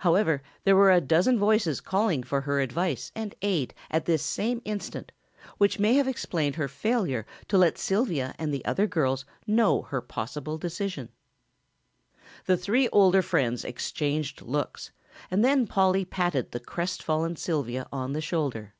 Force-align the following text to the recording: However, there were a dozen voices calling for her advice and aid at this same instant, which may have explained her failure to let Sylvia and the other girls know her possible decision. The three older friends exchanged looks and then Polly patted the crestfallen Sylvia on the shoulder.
However, 0.00 0.42
there 0.64 0.76
were 0.76 0.90
a 0.90 1.00
dozen 1.00 1.38
voices 1.38 1.80
calling 1.80 2.22
for 2.22 2.42
her 2.42 2.60
advice 2.60 3.10
and 3.16 3.34
aid 3.40 3.72
at 3.90 4.04
this 4.04 4.22
same 4.22 4.60
instant, 4.66 5.12
which 5.56 5.78
may 5.78 5.94
have 5.94 6.06
explained 6.06 6.56
her 6.56 6.68
failure 6.68 7.24
to 7.48 7.56
let 7.56 7.78
Sylvia 7.78 8.34
and 8.38 8.52
the 8.52 8.62
other 8.66 8.86
girls 8.86 9.24
know 9.46 9.80
her 9.80 10.02
possible 10.02 10.58
decision. 10.58 11.08
The 12.44 12.58
three 12.58 12.90
older 12.90 13.22
friends 13.22 13.64
exchanged 13.64 14.42
looks 14.42 14.90
and 15.30 15.42
then 15.42 15.66
Polly 15.66 16.04
patted 16.04 16.50
the 16.52 16.60
crestfallen 16.60 17.36
Sylvia 17.36 17.88
on 17.90 18.12
the 18.12 18.20
shoulder. 18.20 18.74